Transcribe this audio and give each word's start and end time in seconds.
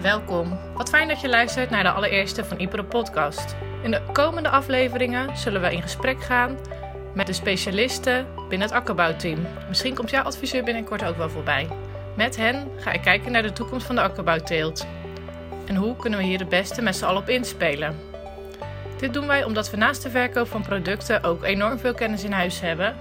Welkom. 0.00 0.58
Wat 0.74 0.88
fijn 0.88 1.08
dat 1.08 1.20
je 1.20 1.28
luistert 1.28 1.70
naar 1.70 1.82
de 1.82 1.90
allereerste 1.90 2.44
van 2.44 2.58
Ipro 2.58 2.82
Podcast. 2.82 3.56
In 3.82 3.90
de 3.90 4.02
komende 4.12 4.48
afleveringen 4.48 5.36
zullen 5.36 5.60
we 5.60 5.72
in 5.72 5.82
gesprek 5.82 6.22
gaan 6.22 6.58
met 7.14 7.26
de 7.26 7.32
specialisten 7.32 8.26
binnen 8.48 8.68
het 8.68 8.76
akkerbouwteam. 8.76 9.46
Misschien 9.68 9.94
komt 9.94 10.10
jouw 10.10 10.22
adviseur 10.22 10.64
binnenkort 10.64 11.04
ook 11.04 11.16
wel 11.16 11.30
voorbij. 11.30 11.68
Met 12.16 12.36
hen 12.36 12.70
ga 12.76 12.92
ik 12.92 13.02
kijken 13.02 13.32
naar 13.32 13.42
de 13.42 13.52
toekomst 13.52 13.86
van 13.86 13.94
de 13.94 14.00
akkerbouwteelt. 14.00 14.86
En 15.66 15.76
hoe 15.76 15.96
kunnen 15.96 16.18
we 16.18 16.24
hier 16.24 16.38
het 16.38 16.48
beste 16.48 16.82
met 16.82 16.96
z'n 16.96 17.04
allen 17.04 17.22
op 17.22 17.28
inspelen? 17.28 17.96
Dit 18.98 19.14
doen 19.14 19.26
wij 19.26 19.44
omdat 19.44 19.70
we 19.70 19.76
naast 19.76 20.02
de 20.02 20.10
verkoop 20.10 20.48
van 20.48 20.62
producten 20.62 21.24
ook 21.24 21.44
enorm 21.44 21.78
veel 21.78 21.94
kennis 21.94 22.24
in 22.24 22.32
huis 22.32 22.60
hebben. 22.60 22.96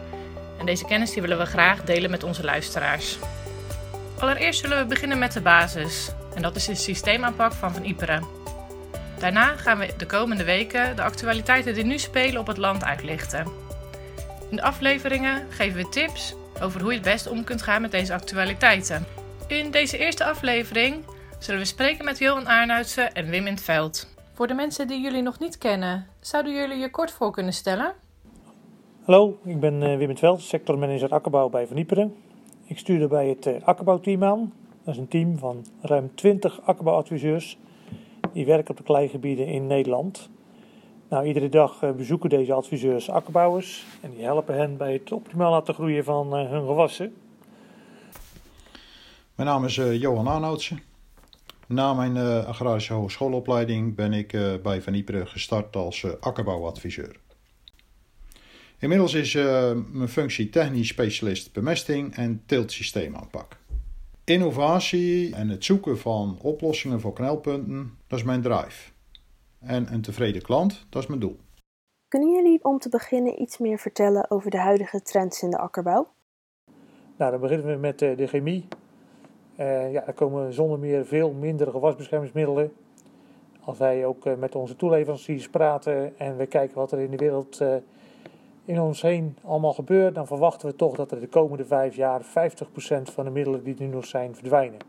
En 0.57 0.65
deze 0.65 0.85
kennis 0.85 1.11
die 1.11 1.21
willen 1.21 1.37
we 1.37 1.45
graag 1.45 1.83
delen 1.83 2.11
met 2.11 2.23
onze 2.23 2.43
luisteraars. 2.43 3.17
Allereerst 4.17 4.59
zullen 4.59 4.77
we 4.77 4.85
beginnen 4.85 5.19
met 5.19 5.33
de 5.33 5.41
basis. 5.41 6.11
En 6.35 6.41
dat 6.41 6.55
is 6.55 6.65
de 6.65 6.75
systeemaanpak 6.75 7.51
van 7.51 7.73
Van 7.73 7.83
Iperen. 7.83 8.23
Daarna 9.19 9.55
gaan 9.55 9.77
we 9.77 9.93
de 9.97 10.05
komende 10.05 10.43
weken 10.43 10.95
de 10.95 11.01
actualiteiten 11.01 11.73
die 11.73 11.83
nu 11.83 11.97
spelen 11.97 12.41
op 12.41 12.47
het 12.47 12.57
land 12.57 12.83
uitlichten. 12.83 13.45
In 14.49 14.55
de 14.55 14.61
afleveringen 14.61 15.45
geven 15.49 15.77
we 15.77 15.89
tips 15.89 16.35
over 16.61 16.81
hoe 16.81 16.89
je 16.89 16.97
het 16.97 17.07
best 17.07 17.29
om 17.29 17.43
kunt 17.43 17.61
gaan 17.61 17.81
met 17.81 17.91
deze 17.91 18.13
actualiteiten. 18.13 19.05
In 19.47 19.71
deze 19.71 19.97
eerste 19.97 20.25
aflevering 20.25 21.03
zullen 21.39 21.59
we 21.59 21.65
spreken 21.65 22.05
met 22.05 22.17
Johan 22.17 22.47
Arnoudsen 22.47 23.13
en 23.13 23.29
Wim 23.29 23.45
in 23.45 23.53
het 23.53 23.63
Veld. 23.63 24.07
Voor 24.33 24.47
de 24.47 24.53
mensen 24.53 24.87
die 24.87 25.01
jullie 25.01 25.21
nog 25.21 25.39
niet 25.39 25.57
kennen, 25.57 26.07
zouden 26.19 26.53
jullie 26.53 26.77
je 26.77 26.89
kort 26.89 27.11
voor 27.11 27.31
kunnen 27.31 27.53
stellen? 27.53 27.93
Hallo, 29.03 29.39
ik 29.45 29.59
ben 29.59 29.73
uh, 29.73 29.81
Wim 29.81 30.01
in 30.01 30.09
het 30.09 30.19
Veld, 30.19 30.41
sectormanager 30.41 31.09
akkerbouw 31.09 31.49
bij 31.49 31.67
Van 31.67 31.77
Iperen. 31.77 32.15
Ik 32.65 32.77
stuur 32.77 32.99
daarbij 32.99 33.27
het 33.27 33.45
uh, 33.45 33.53
akkerbouwteam 33.63 34.23
aan. 34.23 34.53
Dat 34.89 34.97
is 34.97 35.03
een 35.03 35.09
team 35.09 35.37
van 35.37 35.65
ruim 35.81 36.11
20 36.15 36.61
akkerbouwadviseurs 36.61 37.57
die 38.33 38.45
werken 38.45 38.69
op 38.69 38.77
de 38.77 38.83
kleigebieden 38.83 39.47
in 39.47 39.67
Nederland. 39.67 40.29
Nou, 41.09 41.25
iedere 41.25 41.49
dag 41.49 41.81
uh, 41.81 41.91
bezoeken 41.91 42.29
deze 42.29 42.53
adviseurs 42.53 43.09
akkerbouwers 43.09 43.85
en 44.01 44.11
die 44.11 44.23
helpen 44.23 44.55
hen 44.55 44.77
bij 44.77 44.93
het 44.93 45.11
optimaal 45.11 45.51
laten 45.51 45.73
groeien 45.73 46.03
van 46.03 46.33
hun 46.33 46.65
gewassen. 46.65 47.13
Mijn 49.35 49.49
naam 49.49 49.65
is 49.65 49.75
Johan 49.75 50.27
Arnoudsen. 50.27 50.79
Na 51.67 51.93
mijn 51.93 52.17
agrarische 52.45 52.93
hogeschoolopleiding 52.93 53.95
ben 53.95 54.13
ik 54.13 54.37
bij 54.63 54.81
Van 54.81 54.93
Ypres 54.93 55.29
gestart 55.29 55.75
als 55.75 56.05
akkerbouwadviseur. 56.19 57.19
Inmiddels 58.79 59.13
is 59.13 59.33
mijn 59.91 60.09
functie 60.09 60.49
technisch 60.49 60.87
specialist 60.87 61.53
bemesting 61.53 62.15
en 62.15 62.43
teeltsysteemaanpak. 62.45 63.57
Innovatie 64.29 65.35
en 65.35 65.49
het 65.49 65.65
zoeken 65.65 65.97
van 65.97 66.37
oplossingen 66.41 66.99
voor 66.99 67.13
knelpunten, 67.13 67.97
dat 68.07 68.19
is 68.19 68.25
mijn 68.25 68.41
drive. 68.41 68.91
En 69.59 69.93
een 69.93 70.01
tevreden 70.01 70.41
klant, 70.41 70.85
dat 70.89 71.01
is 71.01 71.07
mijn 71.07 71.19
doel. 71.19 71.39
Kunnen 72.07 72.31
jullie 72.31 72.63
om 72.63 72.79
te 72.79 72.89
beginnen 72.89 73.41
iets 73.41 73.57
meer 73.57 73.79
vertellen 73.79 74.31
over 74.31 74.51
de 74.51 74.57
huidige 74.57 75.01
trends 75.01 75.41
in 75.41 75.49
de 75.49 75.57
akkerbouw? 75.57 76.07
Nou, 77.17 77.31
dan 77.31 77.39
beginnen 77.39 77.67
we 77.67 77.75
met 77.75 77.99
de 77.99 78.27
chemie. 78.27 78.67
Uh, 79.59 79.91
ja, 79.91 80.07
er 80.07 80.13
komen 80.13 80.53
zonder 80.53 80.79
meer 80.79 81.05
veel 81.05 81.31
minder 81.31 81.71
gewasbeschermingsmiddelen. 81.71 82.71
Als 83.63 83.77
wij 83.77 84.05
ook 84.05 84.25
uh, 84.25 84.35
met 84.35 84.55
onze 84.55 84.75
toeleveranciers 84.75 85.49
praten 85.49 86.19
en 86.19 86.37
we 86.37 86.45
kijken 86.45 86.75
wat 86.75 86.91
er 86.91 86.99
in 86.99 87.11
de 87.11 87.17
wereld 87.17 87.61
uh, 87.61 87.75
in 88.69 88.79
ons 88.79 89.01
heen 89.01 89.37
allemaal 89.43 89.73
gebeurt, 89.73 90.15
dan 90.15 90.27
verwachten 90.27 90.67
we 90.67 90.75
toch 90.75 90.95
dat 90.95 91.11
er 91.11 91.19
de 91.19 91.27
komende 91.27 91.65
vijf 91.65 91.95
jaar 91.95 92.21
50% 92.21 92.25
van 93.01 93.23
de 93.23 93.29
middelen 93.29 93.63
die 93.63 93.75
er 93.75 93.81
nu 93.81 93.87
nog 93.87 94.05
zijn 94.05 94.35
verdwijnen. 94.35 94.79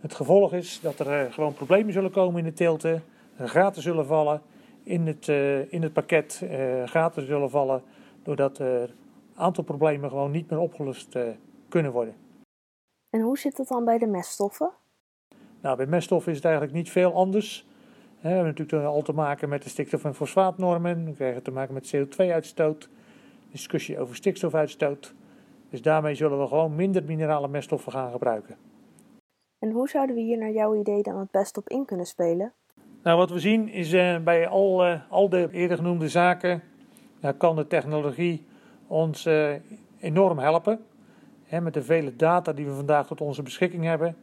Het 0.00 0.14
gevolg 0.14 0.52
is 0.52 0.80
dat 0.80 0.98
er 0.98 1.32
gewoon 1.32 1.54
problemen 1.54 1.92
zullen 1.92 2.10
komen 2.10 2.38
in 2.38 2.44
de 2.44 2.52
teelten, 2.52 3.02
gaten 3.36 3.82
zullen 3.82 4.06
vallen 4.06 4.42
in 4.82 5.06
het, 5.06 5.28
in 5.68 5.82
het 5.82 5.92
pakket, 5.92 6.42
gaten 6.84 7.26
zullen 7.26 7.50
vallen, 7.50 7.82
doordat 8.22 8.58
er 8.58 8.82
een 8.82 8.90
aantal 9.34 9.64
problemen 9.64 10.10
gewoon 10.10 10.30
niet 10.30 10.50
meer 10.50 10.60
opgelost 10.60 11.18
kunnen 11.68 11.92
worden. 11.92 12.14
En 13.10 13.20
hoe 13.20 13.38
zit 13.38 13.56
het 13.56 13.68
dan 13.68 13.84
bij 13.84 13.98
de 13.98 14.06
meststoffen? 14.06 14.70
Nou, 15.60 15.76
bij 15.76 15.86
meststoffen 15.86 16.30
is 16.30 16.36
het 16.36 16.46
eigenlijk 16.46 16.74
niet 16.74 16.90
veel 16.90 17.14
anders. 17.14 17.65
We 18.26 18.32
hebben 18.32 18.54
natuurlijk 18.56 18.88
al 18.88 19.02
te 19.02 19.12
maken 19.12 19.48
met 19.48 19.62
de 19.62 19.68
stikstof- 19.68 20.04
en 20.04 20.14
fosfaatnormen. 20.14 21.04
We 21.04 21.12
krijgen 21.12 21.42
te 21.42 21.50
maken 21.50 21.74
met 21.74 21.96
CO2-uitstoot, 21.96 22.88
discussie 23.50 23.98
over 23.98 24.16
stikstofuitstoot. 24.16 25.14
Dus 25.70 25.82
daarmee 25.82 26.14
zullen 26.14 26.40
we 26.40 26.46
gewoon 26.46 26.74
minder 26.74 27.04
minerale 27.04 27.48
meststoffen 27.48 27.92
gaan 27.92 28.10
gebruiken. 28.10 28.56
En 29.58 29.70
hoe 29.70 29.88
zouden 29.88 30.14
we 30.16 30.22
hier 30.22 30.38
naar 30.38 30.50
jouw 30.50 30.74
idee 30.74 31.02
dan 31.02 31.18
het 31.18 31.30
best 31.30 31.56
op 31.56 31.68
in 31.68 31.84
kunnen 31.84 32.06
spelen? 32.06 32.52
Nou, 33.02 33.18
wat 33.18 33.30
we 33.30 33.38
zien 33.38 33.68
is 33.68 33.92
uh, 33.92 34.18
bij 34.18 34.48
al, 34.48 34.86
uh, 34.86 35.00
al 35.10 35.28
de 35.28 35.48
eerder 35.50 35.76
genoemde 35.76 36.08
zaken 36.08 36.62
uh, 37.24 37.30
kan 37.38 37.56
de 37.56 37.66
technologie 37.66 38.46
ons 38.86 39.28
enorm 39.98 40.38
helpen 40.38 40.80
met 41.62 41.74
de 41.74 41.82
vele 41.82 42.16
data 42.16 42.52
die 42.52 42.66
we 42.66 42.72
vandaag 42.72 43.06
tot 43.06 43.20
onze 43.20 43.42
beschikking 43.42 43.84
hebben, 43.84 44.16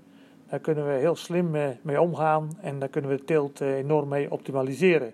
daar 0.53 0.61
kunnen 0.61 0.87
we 0.87 0.93
heel 0.93 1.15
slim 1.15 1.51
mee 1.81 2.01
omgaan 2.01 2.49
en 2.61 2.79
daar 2.79 2.89
kunnen 2.89 3.11
we 3.11 3.17
de 3.17 3.23
teelt 3.23 3.61
eh, 3.61 3.77
enorm 3.77 4.07
mee 4.07 4.31
optimaliseren. 4.31 5.13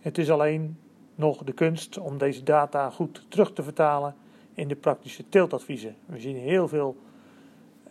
Het 0.00 0.18
is 0.18 0.30
alleen 0.30 0.78
nog 1.14 1.42
de 1.42 1.52
kunst 1.52 1.98
om 1.98 2.18
deze 2.18 2.42
data 2.42 2.90
goed 2.90 3.26
terug 3.28 3.52
te 3.52 3.62
vertalen 3.62 4.14
in 4.54 4.68
de 4.68 4.76
praktische 4.76 5.28
teeltadviezen. 5.28 5.96
We 6.06 6.20
zien 6.20 6.36
heel 6.36 6.68
veel 6.68 6.96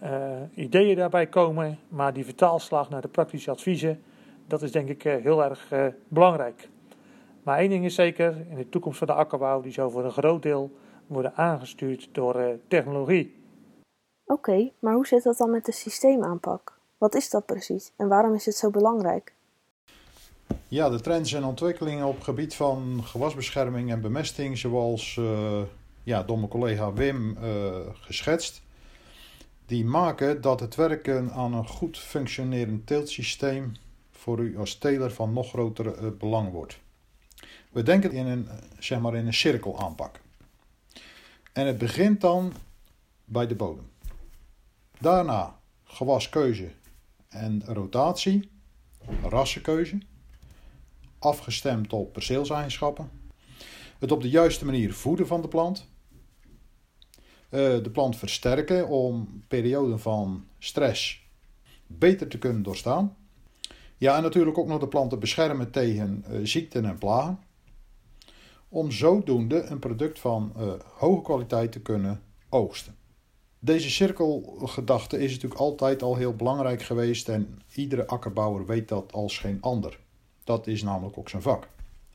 uh, 0.03 0.09
ideeën 0.53 0.96
daarbij 0.96 1.28
komen, 1.28 1.80
maar 1.90 2.14
die 2.14 2.25
vertaalslag 2.25 2.90
naar 2.90 3.02
de 3.02 3.08
praktische 3.08 3.52
adviezen, 3.52 4.02
dat 4.48 4.62
is 4.62 4.72
denk 4.72 4.90
ik 4.90 5.03
heel 5.03 5.44
erg 5.44 5.74
belangrijk. 6.08 6.69
Maar 7.44 7.58
één 7.58 7.69
ding 7.69 7.86
is 7.86 7.96
zeker, 7.96 8.46
in 8.50 8.56
de 8.56 8.69
toekomst 8.69 8.98
van 8.98 9.08
de 9.08 9.14
akkerbouw, 9.14 9.62
die 9.62 9.72
zou 9.72 9.92
voor 9.92 10.03
een 10.03 10.12
groot 10.12 10.42
deel 10.42 10.72
worden 11.08 11.36
aangestuurd 11.36 12.09
door 12.12 12.58
technologie. 12.68 13.38
Oké, 14.31 14.72
maar 14.79 14.94
hoe 14.94 15.07
zit 15.07 15.23
dat 15.23 15.38
dan 15.38 15.51
met 15.51 15.66
de 15.66 15.72
systeemaanpak? 15.72 16.78
Wat 16.97 17.16
is 17.16 17.29
dat 17.29 17.45
precies 17.45 17.91
en 17.95 18.07
waarom 18.07 18.34
is 18.34 18.45
het 18.45 18.56
zo 18.56 18.69
belangrijk? 18.69 19.34
Ja, 20.67 20.90
de 20.90 21.01
trends 21.01 21.34
en 21.34 21.44
ontwikkelingen 21.44 22.06
op 22.06 22.16
het 22.16 22.23
gebied 22.23 22.56
van 22.56 23.03
gewasbescherming 23.03 23.91
en 23.91 24.01
bemesting, 24.01 24.57
zoals 24.57 25.16
uh, 25.16 25.62
ja, 26.03 26.23
door 26.23 26.38
mijn 26.38 26.50
collega 26.50 26.94
Wim 26.94 27.38
uh, 27.38 27.75
geschetst, 27.94 28.62
die 29.66 29.85
maken 29.85 30.41
dat 30.41 30.59
het 30.59 30.75
werken 30.75 31.31
aan 31.31 31.53
een 31.53 31.68
goed 31.68 31.97
functionerend 31.97 32.88
teeltsysteem 32.88 33.72
voor 34.12 34.39
u 34.39 34.57
als 34.57 34.78
teler 34.78 35.12
van 35.12 35.34
nog 35.34 35.50
groter 35.50 36.18
belang 36.18 36.51
wordt. 36.51 36.79
We 37.72 37.84
denken 37.84 38.12
in 38.12 38.25
een, 38.25 38.47
zeg 38.79 39.00
maar 39.00 39.16
in 39.16 39.28
een 39.28 39.34
cirkelaanpak. 39.34 40.19
En 41.53 41.68
het 41.68 41.78
begint 41.78 42.22
dan 42.22 42.53
bij 43.25 43.47
de 43.47 43.56
bodem. 43.56 43.89
Daarna 45.02 45.60
gewaskeuze 45.84 46.72
en 47.28 47.64
rotatie, 47.66 48.50
rassenkeuze, 49.24 49.98
afgestemd 51.20 51.94
op 51.94 52.14
perceelseigenschappen, 52.14 53.10
het 54.00 54.12
op 54.12 54.22
de 54.22 54.30
juiste 54.30 54.66
manier 54.66 54.94
voeden 54.94 55.28
van 55.28 55.42
de 55.42 55.48
plant, 55.48 55.88
eh, 57.50 57.60
de 57.60 57.90
plant 57.92 58.18
versterken 58.18 58.88
om 58.88 59.44
perioden 59.48 60.00
van 60.00 60.46
stress 60.58 61.28
beter 61.88 62.28
te 62.28 62.38
kunnen 62.38 62.64
doorstaan. 62.64 63.18
Ja, 63.98 64.16
en 64.16 64.24
natuurlijk 64.24 64.58
ook 64.58 64.68
nog 64.68 64.80
de 64.80 64.88
planten 64.88 65.20
beschermen 65.20 65.72
tegen 65.72 66.26
uh, 66.30 66.40
ziekten 66.44 66.86
en 66.86 66.98
plagen 66.98 67.40
om 68.70 68.92
zodoende 68.92 69.64
een 69.64 69.80
product 69.80 70.20
van 70.20 70.54
uh, 70.58 70.74
hoge 70.98 71.22
kwaliteit 71.22 71.72
te 71.72 71.81
kunnen 71.81 72.24
oogsten. 72.50 72.99
Deze 73.59 73.89
cirkelgedachte 73.89 75.19
is 75.19 75.33
natuurlijk 75.33 75.61
altijd 75.61 76.01
al 76.01 76.15
heel 76.15 76.35
belangrijk 76.35 76.81
geweest 76.81 77.29
en 77.29 77.61
iedere 77.75 78.07
akkerbouwer 78.07 78.65
weet 78.65 78.88
dat 78.88 79.13
als 79.13 79.38
geen 79.38 79.57
ander. 79.61 80.00
Dat 80.44 80.67
is 80.67 80.83
namelijk 80.83 81.17
ook 81.17 81.29
zijn 81.29 81.41
vak. 81.41 81.67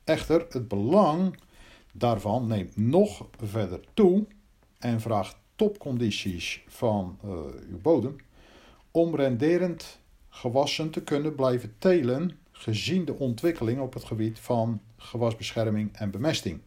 Echter, 0.04 0.46
het 0.48 0.68
belang 0.68 1.36
daarvan 1.92 2.46
neemt 2.46 2.76
nog 2.76 3.26
verder 3.36 3.80
toe 3.94 4.26
en 4.78 5.00
vraagt 5.00 5.36
topcondities 5.56 6.64
van 6.68 7.18
uh, 7.24 7.30
uw 7.70 7.80
bodem 7.82 8.16
om 8.90 9.16
renderend 9.16 9.98
gewassen 10.28 10.90
te 10.90 11.02
kunnen 11.02 11.34
blijven 11.34 11.74
telen 11.78 12.38
gezien 12.50 13.04
de 13.04 13.18
ontwikkeling 13.18 13.80
op 13.80 13.94
het 13.94 14.04
gebied 14.04 14.38
van 14.38 14.80
gewasbescherming 14.96 15.96
en 15.96 16.10
bemesting. 16.10 16.60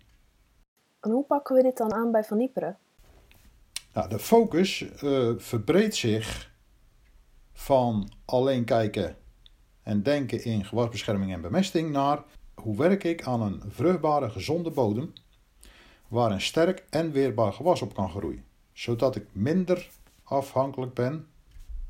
En 0.99 1.11
hoe 1.11 1.25
pakken 1.25 1.55
we 1.55 1.63
dit 1.63 1.77
dan 1.77 1.93
aan 1.93 2.11
bij 2.11 2.23
Van 2.23 2.39
Iperen? 2.39 2.77
Nou, 3.97 4.09
de 4.09 4.19
focus 4.19 4.81
uh, 5.03 5.31
verbreedt 5.37 5.95
zich 5.95 6.51
van 7.53 8.11
alleen 8.25 8.65
kijken 8.65 9.17
en 9.83 10.03
denken 10.03 10.43
in 10.43 10.65
gewasbescherming 10.65 11.33
en 11.33 11.41
bemesting 11.41 11.91
naar 11.91 12.23
hoe 12.53 12.77
werk 12.77 13.03
ik 13.03 13.23
aan 13.23 13.41
een 13.41 13.61
vruchtbare, 13.67 14.29
gezonde 14.29 14.69
bodem 14.69 15.13
waar 16.07 16.31
een 16.31 16.41
sterk 16.41 16.85
en 16.89 17.11
weerbaar 17.11 17.53
gewas 17.53 17.81
op 17.81 17.93
kan 17.93 18.09
groeien, 18.09 18.45
zodat 18.73 19.15
ik 19.15 19.25
minder 19.31 19.89
afhankelijk 20.23 20.93
ben 20.93 21.27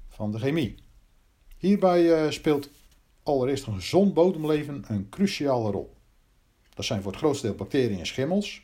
van 0.07 0.31
de 0.31 0.39
chemie. 0.39 0.75
Hierbij 1.57 2.03
uh, 2.03 2.31
speelt 2.31 2.69
allereerst 3.23 3.67
een 3.67 3.75
gezond 3.75 4.13
bodemleven 4.13 4.83
een 4.87 5.09
cruciale 5.09 5.71
rol. 5.71 5.93
Dat 6.73 6.85
zijn 6.85 7.01
voor 7.01 7.11
het 7.11 7.19
grootste 7.19 7.47
deel 7.47 7.55
bacteriën 7.55 7.99
en 7.99 8.05
schimmels. 8.05 8.61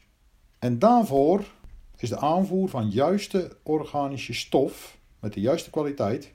En 0.60 0.80
daarvoor 0.80 1.46
is 2.04 2.10
de 2.10 2.20
aanvoer 2.20 2.70
van 2.70 2.90
juiste 2.90 3.58
organische 3.64 4.34
stof 4.34 4.98
met 5.20 5.34
de 5.34 5.42
juiste 5.42 5.70
kwaliteit 5.70 6.34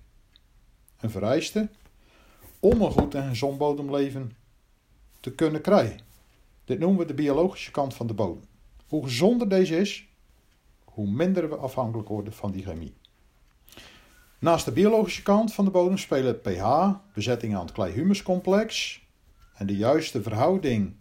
een 1.00 1.10
vereiste 1.10 1.68
om 2.60 2.82
een 2.82 2.90
goed 2.90 3.14
en 3.14 3.28
gezond 3.28 3.58
bodemleven 3.58 4.36
te 5.20 5.32
kunnen 5.34 5.60
krijgen. 5.60 6.00
Dit 6.64 6.78
noemen 6.78 6.98
we 6.98 7.04
de 7.04 7.14
biologische 7.14 7.70
kant 7.70 7.94
van 7.94 8.06
de 8.06 8.14
bodem. 8.14 8.44
Hoe 8.86 9.04
gezonder 9.04 9.48
deze 9.48 9.76
is, 9.76 10.08
hoe 10.84 11.10
minder 11.10 11.48
we 11.48 11.56
afhankelijk 11.56 12.08
worden 12.08 12.32
van 12.32 12.50
die 12.50 12.64
chemie. 12.64 12.94
Naast 14.38 14.64
de 14.64 14.72
biologische 14.72 15.22
kant 15.22 15.54
van 15.54 15.64
de 15.64 15.70
bodem 15.70 15.98
spelen 15.98 16.40
pH, 16.40 16.90
bezetting 17.14 17.54
aan 17.54 17.64
het 17.64 17.72
klei-humuscomplex 17.72 19.00
en 19.54 19.66
de 19.66 19.76
juiste 19.76 20.22
verhouding 20.22 20.96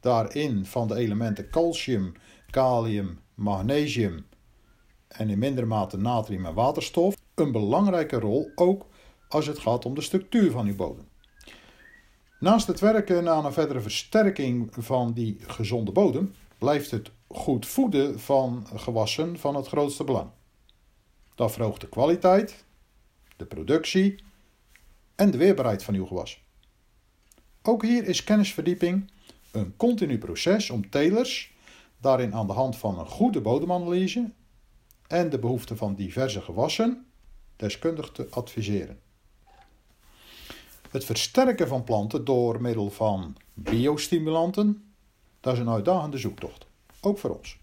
daarin 0.00 0.66
van 0.66 0.88
de 0.88 0.94
elementen 0.94 1.50
calcium, 1.50 2.12
kalium, 2.50 3.24
magnesium 3.36 4.26
en 5.08 5.30
in 5.30 5.38
mindere 5.38 5.66
mate 5.66 5.96
natrium 5.96 6.46
en 6.46 6.54
waterstof 6.54 7.16
een 7.34 7.52
belangrijke 7.52 8.18
rol 8.18 8.50
ook 8.54 8.86
als 9.28 9.46
het 9.46 9.58
gaat 9.58 9.84
om 9.84 9.94
de 9.94 10.00
structuur 10.00 10.50
van 10.50 10.66
uw 10.66 10.76
bodem. 10.76 11.08
Naast 12.40 12.66
het 12.66 12.80
werken 12.80 13.28
aan 13.28 13.44
een 13.44 13.52
verdere 13.52 13.80
versterking 13.80 14.68
van 14.78 15.12
die 15.12 15.38
gezonde 15.46 15.92
bodem, 15.92 16.34
blijft 16.58 16.90
het 16.90 17.10
goed 17.28 17.66
voeden 17.66 18.20
van 18.20 18.66
gewassen 18.74 19.38
van 19.38 19.54
het 19.54 19.66
grootste 19.66 20.04
belang. 20.04 20.30
Dat 21.34 21.52
verhoogt 21.52 21.80
de 21.80 21.88
kwaliteit, 21.88 22.64
de 23.36 23.46
productie 23.46 24.24
en 25.14 25.30
de 25.30 25.38
weerbaarheid 25.38 25.82
van 25.84 25.94
uw 25.94 26.06
gewas. 26.06 26.44
Ook 27.62 27.82
hier 27.82 28.04
is 28.04 28.24
kennisverdieping 28.24 29.10
een 29.50 29.76
continu 29.76 30.18
proces 30.18 30.70
om 30.70 30.90
telers 30.90 31.54
daarin 32.00 32.34
aan 32.34 32.46
de 32.46 32.52
hand 32.52 32.76
van 32.76 32.98
een 32.98 33.06
goede 33.06 33.40
bodemanalyse 33.40 34.32
en 35.06 35.30
de 35.30 35.38
behoeften 35.38 35.76
van 35.76 35.94
diverse 35.94 36.40
gewassen 36.40 37.06
deskundig 37.56 38.12
te 38.12 38.26
adviseren. 38.30 39.00
Het 40.90 41.04
versterken 41.04 41.68
van 41.68 41.84
planten 41.84 42.24
door 42.24 42.60
middel 42.60 42.90
van 42.90 43.36
biostimulanten, 43.54 44.94
dat 45.40 45.52
is 45.52 45.58
een 45.58 45.68
uitdagende 45.68 46.18
zoektocht, 46.18 46.66
ook 47.00 47.18
voor 47.18 47.36
ons. 47.36 47.58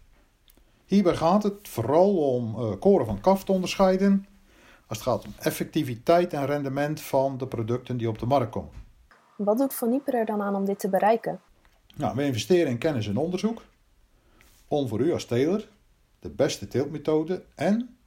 Hierbij 0.85 1.15
gaat 1.15 1.43
het 1.43 1.67
vooral 1.67 2.17
om 2.17 2.55
uh, 2.55 2.71
koren 2.79 3.05
van 3.05 3.21
kaf 3.21 3.43
te 3.43 3.51
onderscheiden, 3.51 4.25
als 4.87 4.97
het 4.97 5.07
gaat 5.07 5.25
om 5.25 5.33
effectiviteit 5.39 6.33
en 6.33 6.45
rendement 6.45 7.01
van 7.01 7.37
de 7.37 7.47
producten 7.47 7.97
die 7.97 8.09
op 8.09 8.19
de 8.19 8.25
markt 8.25 8.51
komen. 8.51 8.81
Wat 9.35 9.57
doet 9.57 9.73
Van 9.73 9.89
Nieper 9.89 10.13
er 10.13 10.25
dan 10.25 10.41
aan 10.41 10.55
om 10.55 10.65
dit 10.65 10.79
te 10.79 10.89
bereiken? 10.89 11.39
Nou, 11.95 12.15
we 12.15 12.23
investeren 12.23 12.71
in 12.71 12.77
kennis 12.77 13.07
en 13.07 13.17
onderzoek 13.17 13.61
om 14.73 14.87
voor 14.87 14.99
u 14.99 15.13
als 15.13 15.25
teler 15.25 15.69
de 16.19 16.29
beste 16.29 16.67
teeltmethode 16.67 17.43
en 17.55 17.97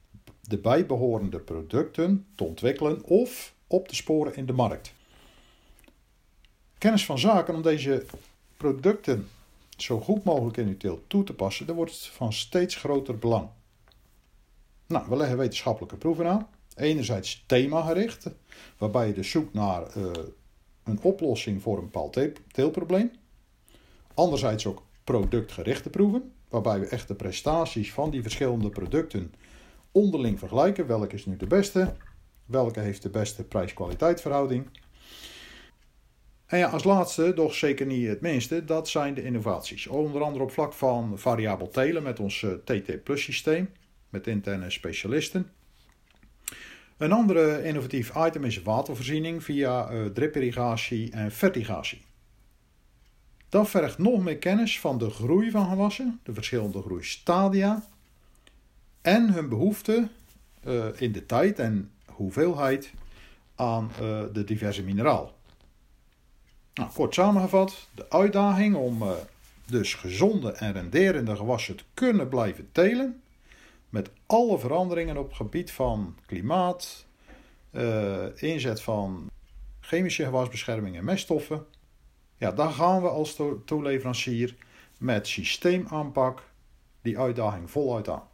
de 0.41 0.57
bijbehorende 0.57 1.39
producten 1.39 2.27
te 2.35 2.43
ontwikkelen 2.43 3.03
of 3.03 3.53
op 3.67 3.87
te 3.87 3.95
sporen 3.95 4.35
in 4.35 4.45
de 4.45 4.53
markt. 4.53 4.93
Kennis 6.77 7.05
van 7.05 7.19
zaken 7.19 7.55
om 7.55 7.61
deze 7.61 8.05
producten 8.57 9.27
zo 9.77 9.99
goed 9.99 10.23
mogelijk 10.23 10.57
in 10.57 10.67
uw 10.67 10.77
teelt 10.77 11.09
toe 11.09 11.23
te 11.23 11.33
passen, 11.33 11.65
dat 11.65 11.75
wordt 11.75 12.07
van 12.07 12.33
steeds 12.33 12.75
groter 12.75 13.17
belang. 13.17 13.49
Nou, 14.87 15.09
we 15.09 15.15
leggen 15.15 15.37
wetenschappelijke 15.37 15.97
proeven 15.97 16.27
aan. 16.27 16.49
Enerzijds 16.75 17.43
themagericht, 17.45 18.29
waarbij 18.77 19.07
je 19.07 19.13
dus 19.13 19.29
zoekt 19.29 19.53
naar 19.53 19.97
uh, 19.97 20.11
een 20.83 20.99
oplossing 21.01 21.61
voor 21.61 21.77
een 21.77 21.89
bepaald 21.89 22.19
teelprobleem. 22.51 23.11
Anderzijds 24.13 24.65
ook 24.65 24.83
productgerichte 25.03 25.89
proeven, 25.89 26.31
waarbij 26.49 26.79
we 26.79 26.87
echt 26.87 27.07
de 27.07 27.15
prestaties 27.15 27.93
van 27.93 28.09
die 28.09 28.21
verschillende 28.21 28.69
producten 28.69 29.33
onderling 29.91 30.39
vergelijken. 30.39 30.87
Welke 30.87 31.15
is 31.15 31.25
nu 31.25 31.37
de 31.37 31.47
beste? 31.47 31.93
Welke 32.45 32.79
heeft 32.79 33.01
de 33.01 33.09
beste 33.09 33.43
prijs-kwaliteit 33.43 34.21
verhouding? 34.21 34.69
En 36.45 36.57
ja, 36.57 36.67
als 36.67 36.83
laatste, 36.83 37.33
doch 37.33 37.53
zeker 37.53 37.85
niet 37.85 38.07
het 38.07 38.21
minste, 38.21 38.65
dat 38.65 38.89
zijn 38.89 39.13
de 39.13 39.23
innovaties. 39.23 39.87
Onder 39.87 40.21
andere 40.21 40.43
op 40.43 40.51
vlak 40.51 40.73
van 40.73 41.19
variabel 41.19 41.69
telen 41.69 42.03
met 42.03 42.19
ons 42.19 42.43
eh, 42.43 42.51
TT 42.51 43.03
Plus 43.03 43.23
systeem, 43.23 43.69
met 44.09 44.27
interne 44.27 44.69
specialisten. 44.69 45.51
Een 46.97 47.11
andere 47.11 47.63
innovatief 47.63 48.15
item 48.15 48.43
is 48.43 48.61
watervoorziening 48.61 49.43
via 49.43 49.91
uh, 49.91 50.05
dripirrigatie 50.05 51.11
en 51.11 51.31
vertigatie. 51.31 52.06
Dat 53.49 53.69
vergt 53.69 53.97
nog 53.97 54.23
meer 54.23 54.37
kennis 54.37 54.79
van 54.79 54.97
de 54.97 55.09
groei 55.09 55.51
van 55.51 55.69
gewassen, 55.69 56.19
de 56.23 56.33
verschillende 56.33 56.81
groeistadia 56.81 57.83
en 59.01 59.33
hun 59.33 59.49
behoefte 59.49 60.09
uh, 60.65 60.85
in 60.95 61.11
de 61.11 61.25
tijd 61.25 61.59
en 61.59 61.91
hoeveelheid 62.05 62.93
aan 63.55 63.91
uh, 64.01 64.23
de 64.33 64.43
diverse 64.43 64.83
mineraal. 64.83 65.35
Nou, 66.73 66.91
kort 66.91 67.13
samengevat, 67.13 67.87
de 67.95 68.09
uitdaging 68.09 68.75
om 68.75 69.01
uh, 69.01 69.11
dus 69.65 69.93
gezonde 69.93 70.51
en 70.51 70.73
renderende 70.73 71.35
gewassen 71.35 71.75
te 71.75 71.83
kunnen 71.93 72.29
blijven 72.29 72.69
telen, 72.71 73.21
met 73.89 74.09
alle 74.25 74.59
veranderingen 74.59 75.17
op 75.17 75.27
het 75.27 75.35
gebied 75.35 75.71
van 75.71 76.15
klimaat, 76.25 77.05
inzet 78.35 78.81
van 78.81 79.29
chemische 79.79 80.23
gewasbescherming 80.23 80.97
en 80.97 81.03
meststoffen, 81.03 81.65
ja, 82.37 82.51
dan 82.51 82.71
gaan 82.71 83.01
we 83.01 83.09
als 83.09 83.41
toeleverancier 83.65 84.55
met 84.99 85.27
systeemaanpak 85.27 86.43
die 87.01 87.19
uitdaging 87.19 87.71
voluit 87.71 88.09
aan. 88.09 88.27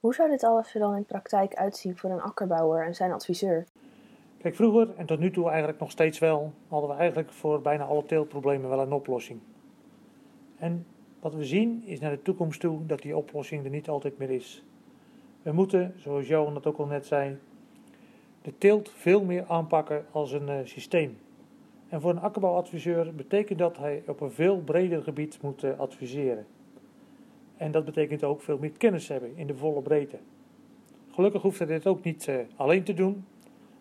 Hoe 0.00 0.14
zou 0.14 0.30
dit 0.30 0.44
alles 0.44 0.74
er 0.74 0.80
dan 0.80 0.96
in 0.96 1.04
praktijk 1.04 1.54
uitzien 1.54 1.96
voor 1.96 2.10
een 2.10 2.20
akkerbouwer 2.20 2.86
en 2.86 2.94
zijn 2.94 3.12
adviseur? 3.12 3.66
Kijk, 4.38 4.54
vroeger 4.54 4.94
en 4.96 5.06
tot 5.06 5.18
nu 5.18 5.30
toe 5.30 5.48
eigenlijk 5.48 5.80
nog 5.80 5.90
steeds 5.90 6.18
wel, 6.18 6.52
hadden 6.68 6.90
we 6.90 6.96
eigenlijk 6.96 7.32
voor 7.32 7.60
bijna 7.60 7.84
alle 7.84 8.04
teeltproblemen 8.04 8.68
wel 8.68 8.80
een 8.80 8.92
oplossing. 8.92 9.40
En 10.56 10.86
wat 11.20 11.34
we 11.34 11.44
zien 11.44 11.82
is 11.84 12.00
naar 12.00 12.10
de 12.10 12.22
toekomst 12.22 12.60
toe 12.60 12.86
dat 12.86 13.02
die 13.02 13.16
oplossing 13.16 13.64
er 13.64 13.70
niet 13.70 13.88
altijd 13.88 14.18
meer 14.18 14.30
is. 14.30 14.64
We 15.42 15.52
moeten, 15.52 15.94
zoals 15.96 16.26
Johan 16.26 16.54
dat 16.54 16.66
ook 16.66 16.78
al 16.78 16.86
net 16.86 17.06
zei, 17.06 17.38
de 18.42 18.58
teelt 18.58 18.90
veel 18.90 19.24
meer 19.24 19.44
aanpakken 19.48 20.06
als 20.10 20.32
een 20.32 20.48
uh, 20.48 20.56
systeem. 20.64 21.18
En 21.92 22.00
voor 22.00 22.10
een 22.10 22.20
akkerbouwadviseur 22.20 23.14
betekent 23.14 23.58
dat 23.58 23.76
hij 23.76 24.02
op 24.06 24.20
een 24.20 24.30
veel 24.30 24.60
breder 24.60 25.02
gebied 25.02 25.38
moet 25.42 25.64
uh, 25.64 25.78
adviseren. 25.78 26.46
En 27.56 27.72
dat 27.72 27.84
betekent 27.84 28.24
ook 28.24 28.40
veel 28.40 28.58
meer 28.58 28.70
kennis 28.70 29.08
hebben 29.08 29.36
in 29.36 29.46
de 29.46 29.54
volle 29.54 29.82
breedte. 29.82 30.18
Gelukkig 31.10 31.42
hoeft 31.42 31.58
hij 31.58 31.66
dit 31.66 31.86
ook 31.86 32.02
niet 32.02 32.26
uh, 32.26 32.36
alleen 32.56 32.82
te 32.84 32.94
doen. 32.94 33.24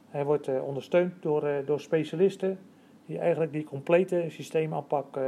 Hij 0.10 0.25
wordt 0.25 0.48
uh, 0.48 0.63
ondersteund 0.63 1.22
door, 1.22 1.63
door 1.65 1.80
specialisten 1.80 2.60
die 3.06 3.20
eigenlijk 3.20 3.51
die 3.51 3.63
complete 3.63 4.25
systeemaanpak 4.27 5.20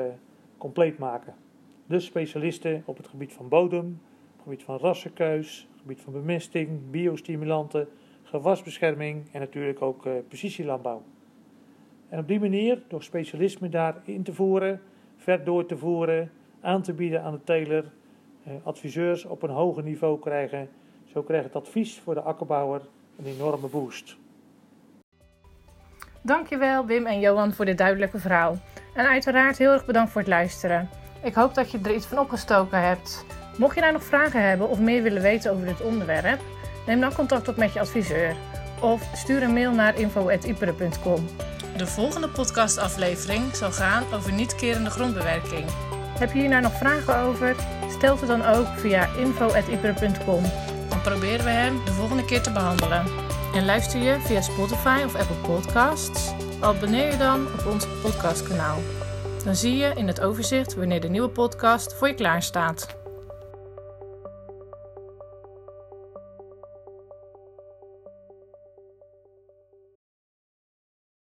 compleet 0.57 0.97
maken. 0.97 1.35
Dus 1.85 2.05
specialisten 2.05 2.83
op 2.85 2.97
het 2.97 3.07
gebied 3.07 3.33
van 3.33 3.47
bodem, 3.47 4.01
het 4.33 4.43
gebied 4.43 4.63
van 4.63 4.77
rassenkeus, 4.77 5.67
gebied 5.79 6.01
van 6.01 6.13
bemesting, 6.13 6.79
biostimulanten, 6.89 7.87
gewasbescherming 8.23 9.23
en 9.31 9.39
natuurlijk 9.39 9.81
ook 9.81 10.07
precisielandbouw. 10.27 11.01
En 12.13 12.20
op 12.20 12.27
die 12.27 12.39
manier, 12.39 12.82
door 12.88 13.03
specialisme 13.03 13.70
daarin 13.70 14.24
te 14.24 14.34
voeren, 14.34 14.82
ver 15.17 15.43
door 15.43 15.65
te 15.65 15.77
voeren, 15.77 16.32
aan 16.62 16.82
te 16.82 16.93
bieden 16.93 17.24
aan 17.24 17.32
de 17.32 17.43
teler, 17.43 17.91
eh, 18.43 18.53
adviseurs 18.63 19.25
op 19.25 19.43
een 19.43 19.50
hoger 19.50 19.84
niveau 19.84 20.20
krijgen. 20.20 20.70
Zo 21.05 21.22
krijgt 21.22 21.46
het 21.46 21.55
advies 21.55 22.00
voor 22.00 22.13
de 22.13 22.22
akkerbouwer 22.22 22.82
een 23.20 23.25
enorme 23.25 23.67
boost. 23.67 24.17
Dankjewel 26.22 26.86
Wim 26.86 27.05
en 27.05 27.20
Johan 27.20 27.53
voor 27.53 27.65
dit 27.65 27.77
duidelijke 27.77 28.20
verhaal. 28.20 28.58
En 28.96 29.05
uiteraard 29.05 29.58
heel 29.58 29.72
erg 29.72 29.86
bedankt 29.86 30.12
voor 30.12 30.22
het 30.22 30.29
luisteren. 30.29 30.89
Ik 31.24 31.34
hoop 31.34 31.53
dat 31.53 31.72
je 31.72 31.79
er 31.84 31.96
iets 31.96 32.05
van 32.05 32.20
opgestoken 32.20 32.82
hebt. 32.88 33.25
Mocht 33.58 33.75
je 33.75 33.82
nou 33.82 33.93
nog 33.93 34.03
vragen 34.03 34.48
hebben 34.48 34.70
of 34.70 34.79
meer 34.79 35.03
willen 35.03 35.22
weten 35.22 35.51
over 35.51 35.65
dit 35.65 35.82
onderwerp, 35.82 36.41
neem 36.86 37.00
dan 37.00 37.13
contact 37.13 37.48
op 37.48 37.58
met 37.58 37.74
je 37.74 37.79
adviseur. 37.79 38.36
Of 38.82 39.10
stuur 39.13 39.43
een 39.43 39.53
mail 39.53 39.72
naar 39.72 40.00
info.ipere.com. 40.00 41.25
De 41.77 41.87
volgende 41.87 42.29
podcastaflevering 42.29 43.55
zal 43.55 43.71
gaan 43.71 44.03
over 44.13 44.33
niet-kerende 44.33 44.89
grondbewerking. 44.89 45.65
Heb 46.19 46.33
je 46.33 46.39
hier 46.39 46.49
nou 46.49 46.61
nog 46.61 46.77
vragen 46.77 47.17
over? 47.17 47.55
Stel 47.97 48.17
het 48.17 48.27
dan 48.27 48.45
ook 48.45 48.67
via 48.67 49.07
info.ipere.com. 49.15 50.43
Dan 50.89 51.01
proberen 51.01 51.45
we 51.45 51.51
hem 51.51 51.85
de 51.85 51.91
volgende 51.91 52.25
keer 52.25 52.41
te 52.41 52.51
behandelen. 52.51 53.05
En 53.53 53.65
luister 53.65 53.99
je 53.99 54.19
via 54.19 54.41
Spotify 54.41 55.01
of 55.05 55.15
Apple 55.15 55.35
Podcasts? 55.35 56.31
Abonneer 56.59 57.11
je 57.11 57.17
dan 57.17 57.47
op 57.59 57.65
ons 57.71 57.87
podcastkanaal. 58.01 58.79
Dan 59.43 59.55
zie 59.55 59.75
je 59.75 59.91
in 59.95 60.07
het 60.07 60.21
overzicht 60.21 60.75
wanneer 60.75 61.01
de 61.01 61.09
nieuwe 61.09 61.29
podcast 61.29 61.93
voor 61.93 62.07
je 62.07 62.13
klaar 62.13 62.43
staat. 62.43 63.02